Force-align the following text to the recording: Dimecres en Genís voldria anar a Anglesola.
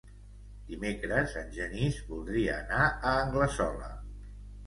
Dimecres 0.69 1.33
en 1.41 1.51
Genís 1.57 1.99
voldria 2.13 2.55
anar 2.63 2.81
a 2.85 3.11
Anglesola. 3.27 3.93